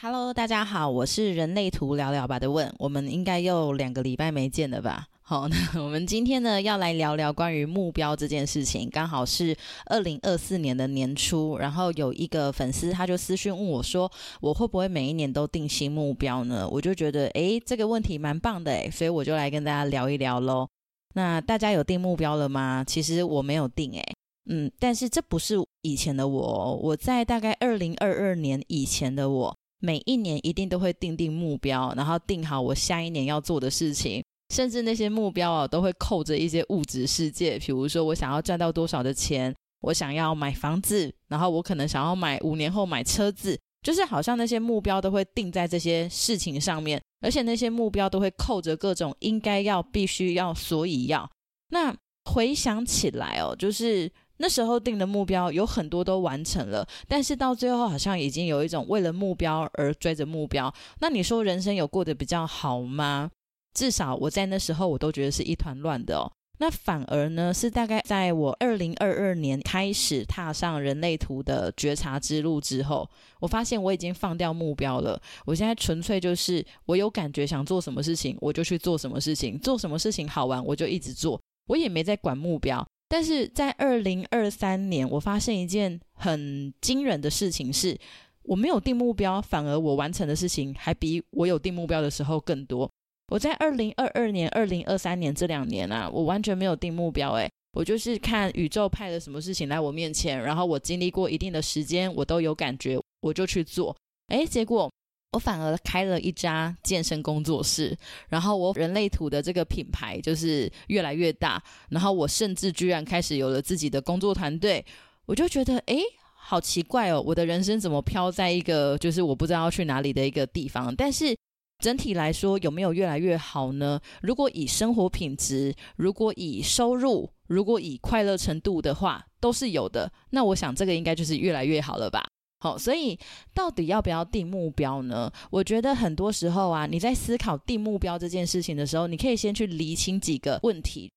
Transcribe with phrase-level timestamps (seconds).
[0.00, 5.08] Hello，大家好，我是人类图聊聊吧的问，我们应该又两个礼拜没见了吧？
[5.22, 8.88] 好，那我们今天呢要来聊聊关于目标这件事情。
[8.88, 9.56] 刚好是
[9.86, 14.08] 二零二四年的年初，然后有一个粉丝他就私讯问我说，
[14.40, 16.68] 我会不会每一年都定新目标呢？
[16.68, 20.68] 我就觉得，诶，这个问题蛮棒的，诶，所以我就来跟大家聊一聊喽。
[21.14, 22.84] 那大家有定目标了吗？
[22.86, 24.14] 其实我没有定，诶，
[24.48, 29.56] 嗯，但是这不是以前的我，我在大概二零二二年以前的我。
[29.80, 34.22] 每一年一定都会定定目标，然后定好我下一年要做的事情，
[34.54, 51.30] 甚至那些目标啊都会扣着一些物质世界，比如说我想要赚到多少的钱，我想要买房子，然后我可能想要买五年后买车子，就是好像那些目标都会定在这些事情上面，而且那些目标都会扣着各种应该要、必须要、所以要。
[51.70, 54.10] 那回想起来哦，就是。
[54.38, 60.72] 那时候定的目标有很多都完成了，但是到最后好像已经有一种为了目标而追着目标。
[61.00, 63.30] 那你说人生有过得比较好吗？
[63.74, 66.30] 至少我在那时候我都觉得是一团乱的哦。
[66.60, 75.20] 那反而呢是大概在我二零二二年开始踏上人类图的觉察之路之后，我发现我已经放掉目标了。
[75.44, 82.84] 我现在纯粹就是我有感觉想做什么事情，我就去做什么事情，做什么事情好玩我就一直做，我也没在管目标。
[83.08, 87.98] 但是在二零二三年，我发现一件很惊人的事情是，
[88.42, 92.90] 我没有定目标，反而我完成的事情还比我有定目标的时候更多。
[93.32, 103.96] 我在二零二二年、二零二三年这两年啊，我完全没有定目标，诶，我就是看宇宙派了什么事情来我面前，然后我经历过一定的时间，我都有感觉，我就去做，
[104.28, 104.90] 诶，结果。
[105.32, 107.94] 我反而开了一家健身工作室，
[108.28, 114.84] 然后我人类图的这个品牌就是越来越大，然后我甚至居然开始有了自己的工作团队，
[115.26, 116.00] 我就觉得诶，
[116.34, 120.94] 好奇怪哦，我的人生怎么飘在一个就是我不知道要去哪里的一个地方？
[120.96, 121.36] 但是
[121.78, 124.00] 整体来说有没有越来越好呢？
[124.22, 130.10] 如果以生活品质，如果以收入，如果以快乐程度的话，都是有的。
[130.30, 132.26] 那我想这个应该就是越来越好了吧。
[132.60, 133.16] 好，所以
[133.54, 135.32] 到底要不要定目标呢？
[135.50, 141.08] 我觉得很多时候啊，你在思考定目标这件事情的时候，你可以先去厘清几个问题，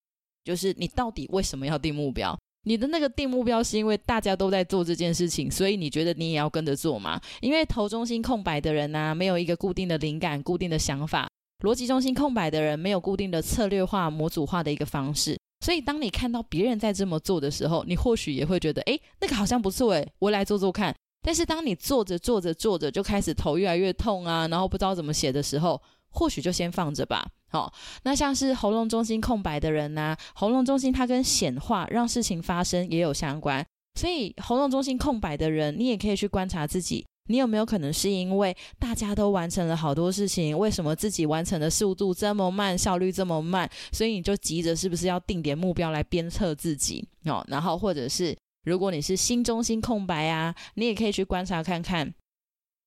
[0.43, 2.37] 就是你到底为什么要定目标？
[2.63, 7.19] 你的那个定目标是因为大家都在做这件事情，所以你觉得你也要跟着做吗？
[7.41, 11.25] 因为头中心空白的人呢，没有一个固定的灵感、固定的想法；
[11.65, 15.35] 逻辑中心空白的人，没有固定的策略化、模组化的一个方式。
[15.65, 20.95] 所以，当你看到别人在这么做的时候，你或许也会觉得，诶，那个好像不错，诶，我来做做看。
[21.23, 27.23] 但是当你做着做着做着就开始头越来越痛啊，然后不知道怎么写的时候，或许就先放着吧。
[27.49, 27.71] 好，
[28.03, 33.63] 那像是喉咙中心空白的人呢，喉咙中心它跟显化让事情发生也有相关，
[33.99, 47.05] 所以喉咙中心空白的人，你也可以去观察自己，你有没有可能是因为大家都完成了好多事情，为什么自己完成的速度这么慢，效率这么慢，所以你就急着是不是要定点目标来鞭策自己？
[47.25, 48.35] 哦，然后或者是。
[48.63, 52.13] 如果你是心中心空白啊，你也可以去观察看看，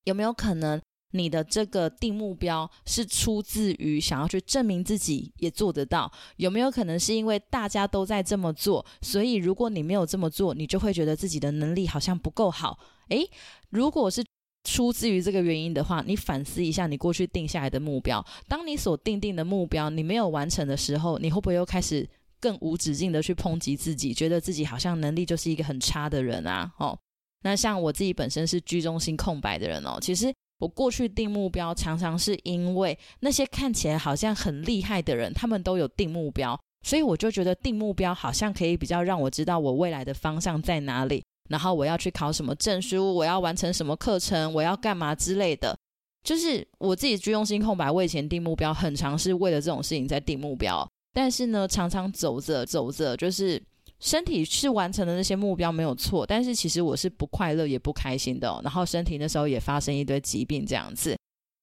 [0.05, 0.81] 有没有可能
[1.13, 6.11] 你的这个定目标是出自于想要去证明自己也做得到？
[6.37, 12.79] 有没有可能是因为大家都在这么做，所以如果你没有这么做，你就会觉得自己的能力好像不够好？
[13.09, 13.29] 诶，
[13.71, 14.25] 如果是
[14.69, 22.09] 出自于这个原因的话，你反思一下你过去定下来的目标，当你所定定的目标你没有完成的时候，你会不会又开始？
[22.45, 26.71] 更无止境的去抨击自己，觉得自己好像能力就是一个很差的人啊！
[26.79, 26.95] 哦，
[27.43, 45.75] 那像我自己本身是居中心空白的人哦，其实我过去定目标常常是因为那些看起来好像很厉害的人，他们都有定目标，所以我就觉得定目标好像可以比较让我知道我未来的方向在哪里，然后我要去考什么证书，我要完成什么课程，我要干嘛之类的。
[46.23, 50.87] 就是我自己居中心空白，我以前定目标很长是为了这种事情在定目标。
[51.15, 53.63] 但是呢，常常走着走着，就是
[54.01, 58.61] 身体是完成了那些目标没有错，但是其实我是不快乐也不开心的。
[58.65, 61.17] 然后身体那时候也发生一堆疾病这样子。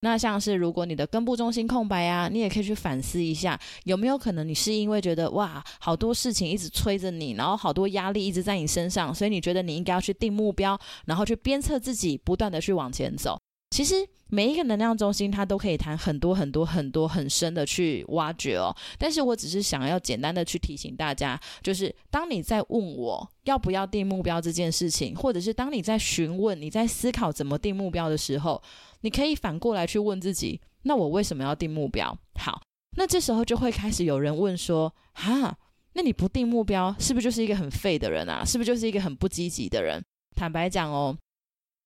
[0.04, 13.38] 那像是如果你的根部中心空白啊，你也可以去反思一下，有没有可能你是因为觉得哇，好多事情一直催着你，然后好多压力一直在你身上，所以你觉得你应该要去定目标，然后去鞭策自己，不断的去往前走。
[13.72, 13.96] 其实
[14.28, 18.76] 每一个能量中心，它都可以谈很多很多很多很深的去挖掘哦。
[18.98, 28.62] 但是我只是想要简单的去提醒大家，就是当你在问我要不要定目标这件事情，或者是当你在询问、你在思考怎么定目标的时候，
[29.02, 32.18] 你可以反过来去问自己：那我为什么要定目标？
[32.36, 32.62] 好，
[32.98, 35.58] 那这时候就会开始有人问说：哈，
[35.94, 38.44] 那你不定目标，是不是就是一个很废的人啊？
[38.46, 40.04] 是不是就是一个很不积极的人？
[40.36, 41.18] 坦白讲哦。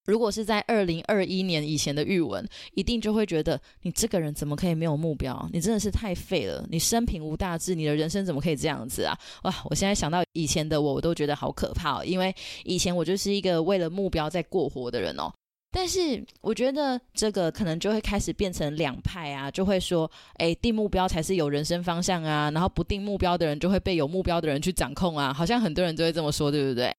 [0.06, 5.50] 如果是在二零二一年以前的玉文，一定就会觉得你这个人怎么可以没有目标？
[5.52, 6.66] 你真的是太废了！
[6.69, 9.18] 你生平无大志，你的人生怎么可以这样子啊？
[9.44, 9.54] 哇！
[9.69, 15.31] 我现在想到以前的我，我都觉得好可怕哦，因为以前我就是一个为了目标在过活的人哦。
[15.72, 26.96] 但是我觉得这个可能就会开始变成两派啊，就会说，哎，定目标才是有人生方向啊，然后不定目标的人就会被有目标的人去掌控啊，好像很多人都会这么说，对不对？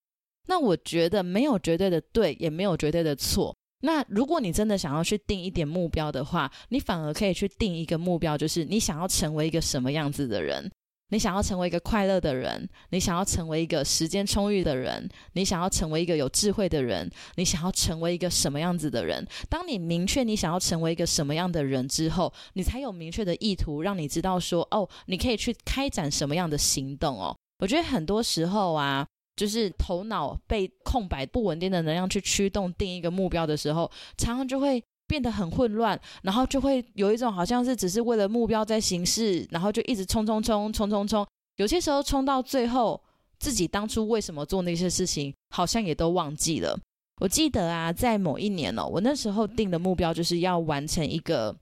[0.47, 3.55] 那我觉得没有绝对的对，也没有绝对的错。
[3.81, 10.71] 那如果你真的想要去定一点目标的话，你反而可以去定一个目标，就是你想要成为一个什么样子的人？
[11.11, 12.69] 你想要成为一个快乐的人？
[12.91, 15.09] 你想要成为一个时间充裕的人？
[15.35, 17.09] 你想要成为一个有智慧的人？
[17.37, 19.25] 你想要成为一个什么样子的人？
[19.49, 27.37] 当你明确你想要成为一个什么样的人之后，你才有明确的意图，让你知道说，哦，你可以去开展什么样的行动哦。
[27.59, 29.07] 我觉得很多时候啊。
[29.37, 43.01] 就是头脑被空白、不稳定的能量去驱动定一个目标的时候，常常就会变得很混乱，然后就会有一种好像是只是为了目标在行事，然后就一直冲冲冲冲冲冲，有些时候冲到最后，
[43.39, 46.77] 自己当初为什么做那些事情，好像也都忘记了。
[47.21, 51.55] 我记得啊，在某一年哦，我那时候定的目标就是要完成一个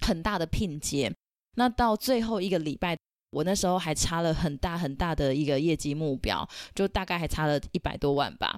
[0.00, 1.12] 很大的拼接，
[1.54, 2.96] 那到最后一个礼拜。
[3.36, 8.56] 我那时候还差了很大很大的一个业绩目标，就大概还差了一百多万吧。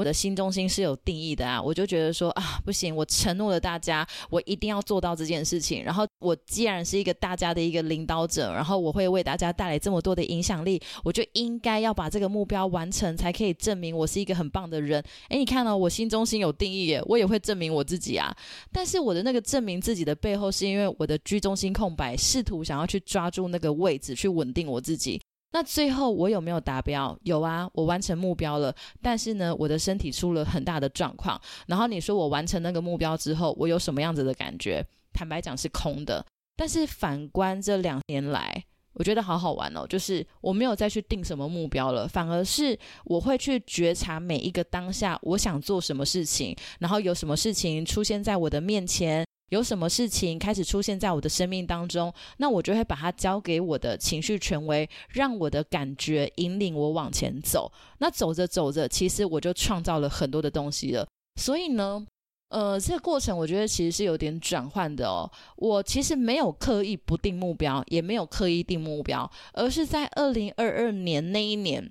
[0.00, 5.84] 我的新中心是有定义的啊，我就觉得说啊，不行，我承诺了大家，我一定要做到这件事情。
[5.84, 15.04] 然后我既然是一个大家的一个领导者，然后我会为大家带来这么多的影响力，我就应该要把这个目标完成，才可以证明我是一个很棒的人。
[15.28, 15.76] 诶，你看呢？
[15.76, 18.34] 我新中心有定义耶，我也会证明我自己啊。
[18.72, 25.20] 但是我的那个证明自己的背后，是因为我的居中心空白，试图想要去抓住那个位置，去稳定我自己。
[25.52, 27.18] 那最后我有没有达标？
[27.22, 28.74] 有啊，我完成目标了。
[29.02, 31.40] 但是呢，我的身体出了很大的状况。
[31.66, 34.84] 然后你说我完成那个目标之后，我有什么样子的感觉？
[35.12, 36.24] 坦白讲是空的。
[36.56, 39.84] 但是反观这两年来，我觉得好好玩哦。
[39.88, 49.26] 就是我没有再去定什么目标了，反而是我会去觉察每一个当下，我想做什么事情，然后有什么事情出现在我的面前。
[49.50, 57.70] 有什么事情开始出现在我的生命当中，那我就会把它交给我的情绪权威，让我的感觉引领我往前走。
[57.98, 61.06] 那走着走着，其实我就创造了很多的东西了。
[61.40, 62.06] 所以呢，
[62.50, 65.28] 呃，这个过程我觉得其实是有点转换的哦。
[65.56, 71.90] 我其实没有刻意不定目标，也没有刻意定目标，而是在二零二二年那一年，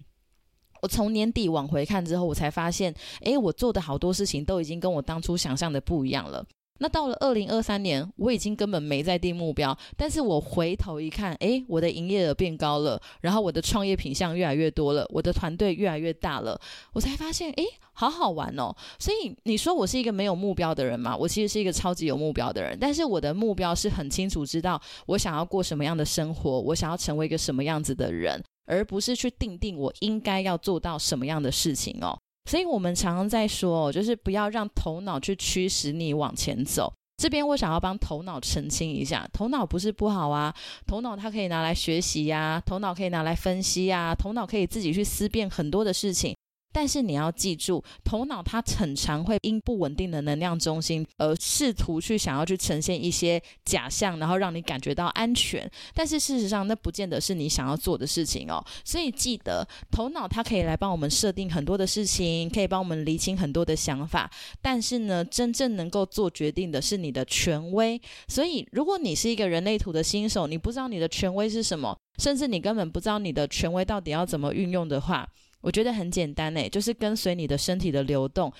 [0.81, 6.45] 我从年底往回看之后，我才发现，诶，我做的好多事情都已经跟我当初想象的不一样了。
[6.79, 16.59] 那到了二零二三年，我已经根本没在定目标，但是我回头一看，诶，我的营业额变高了，然后我的创业品项越来越多了，我的团队越来越大了，
[16.93, 18.73] 我才发现，诶，好好玩哦。
[18.97, 21.15] 所以你说我是一个没有目标的人吗？
[21.15, 32.17] 我其实是一个超级有目标的人，但是我的目标是很清楚，知道我想要过什么样的生活，我想要成为一个什么样子的人，而不是去定定我应该要做到什么样的事情哦。
[32.49, 36.91] 所以我们常常在说，就是不要让头脑去驱使你往前走。
[37.21, 40.51] 这边我想要帮头脑澄清一下，头脑不是不好啊，
[40.87, 46.35] 头脑它可以拿来学习呀，头脑可以拿来分析呀，头脑可以自己去思辨很多的事情。
[46.71, 55.69] 但是你要记住，头脑它很常会因不稳定的能量中心而试图去想要去呈现一些假象，然后让你感觉到安全。
[55.93, 58.63] 但是事实上，那不见得是你想要做的事情哦。
[58.85, 64.29] 所以记得，头脑它可以来帮我们设定很多的事情，可以帮我们理清很多的想法。
[64.61, 67.99] 但是呢，真正能够做决定的是你的权威。
[68.27, 75.27] 所以，如果你是一个人类图的新手，你不知道你的权威是什么，甚至你根本不知道你的权威到底要怎么运用的话，
[75.61, 78.51] 我觉得很简单诶，就是跟随你的身体的流动。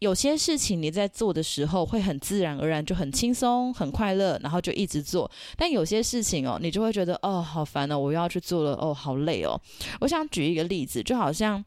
[0.00, 5.30] 有些事情你在做的时候会很自然而然，就很轻松、很快乐，然后就一直做。
[5.56, 9.58] 但有些事情哦，你就会觉得哦，好烦哦，我又要去做了，哦，好累哦。
[10.00, 11.64] 我想举一个例子，就好像。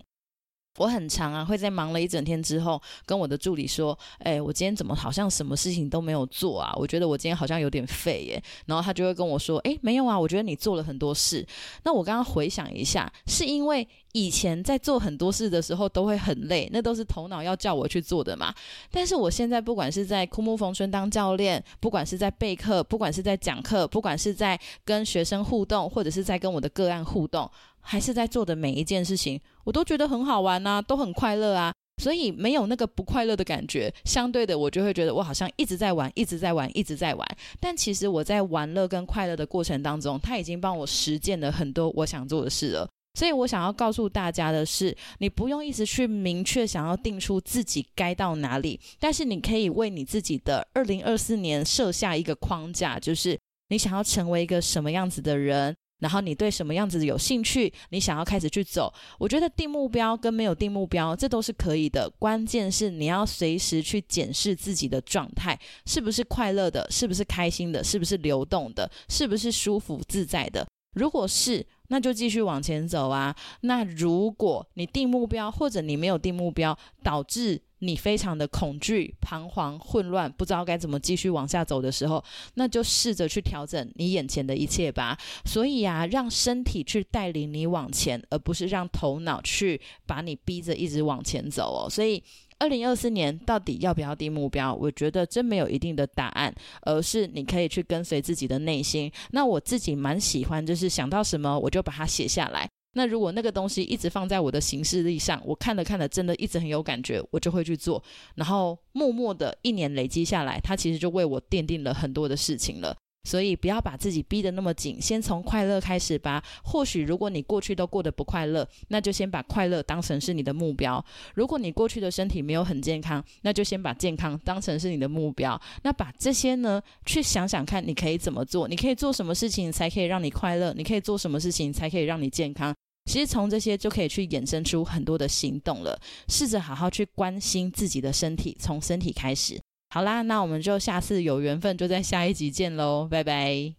[0.78, 6.72] 我很长啊，会在忙了一整天之后，跟我的助理说：“哎，我今天怎么好像什么事情都没有做啊？
[6.76, 11.46] 我觉得我今天好像有点废耶。”然后他就会跟我说：“哎，没有啊，我觉得你做了很多事。”
[11.84, 18.54] 那我刚刚回想一下，是因为以前在做很多事的时候都会很累，那都是头脑要叫我去做的嘛。
[18.92, 27.50] 但是我现在不管是在枯木逢春当教练，不管是在备课，不管是在讲课，不管是在跟学生互动，或者是在跟我的个案互动。
[27.88, 33.94] 还是在做的每一件事情，我都觉得很好玩呐，都很快乐啊，所以没有那个不快乐的感觉。
[34.04, 37.26] 相对的，我就会觉得我好像一直在玩，一直在玩，一直在玩。
[37.62, 42.90] 但其实我在玩乐跟快乐的过程当中，他已经帮我实践了很多我想做的事了。
[43.18, 53.40] 所以我想要告诉大家的是，你不用一直去明确想要定出自己该到哪里，但是你可以为你自己的二零二四年设下一个框架，就是
[53.70, 58.94] 你想要成为一个什么样子的人，然后你对什么样子有兴趣，你想要开始去走。
[59.18, 70.66] 我觉得定目标跟没有定目标，这都是可以的，关键是你要随时去检视自己的状态，是不是快乐的，是不是开心的，是不是流动的，是不是舒服自在的。
[70.94, 73.36] 如果是，那就继续往前走啊。
[73.62, 82.24] 那如果你定目标，或者你没有定目标，导致你非常的恐惧、彷徨、混乱，不知道该怎么继续往下走的时候，
[82.56, 85.18] 那就试着去调整你眼前的一切吧。
[85.46, 91.90] 所以啊，让身体去带领你往前，而不是让头脑去把你逼着一直往前走哦。
[91.90, 92.24] 所以。
[92.60, 94.74] 二零二四年到底要不要定目标？
[94.74, 99.12] 我觉得真没有一定的答案，而是你可以去跟随自己的内心。
[99.30, 102.68] 那我自己蛮喜欢，就是想到什么我就把它写下来。
[102.98, 108.04] 那如果那个东西一直放在我的行事历上，我看了看了，真的一直很有感觉，我就会去做。
[108.34, 112.98] 然后默默的一年累积下来，它其实就为我奠定了很多的事情了。
[113.24, 116.44] 所以不要把自己逼得那么紧，先从快乐开始吧。
[116.64, 121.04] 或许如果你过去都过得不快乐，那就先把快乐当成是你的目标。
[121.36, 125.62] 如果你过去的身体没有很健康，那就先把健康当成是你的目标。
[125.84, 128.68] 那把这些呢，去想想看，你可以怎么做？
[128.68, 130.74] 你可以做什么事情才可以让你快乐？
[130.74, 132.74] 你可以做什么事情才可以让你健康？
[133.08, 136.00] 其实从这些就可以去衍生出很多的行动了。
[136.28, 139.60] 试着好好去关心自己的身体，从身体开始。
[139.90, 143.74] 好啦，那我们就下次有缘分，就在下一集见喽，拜拜。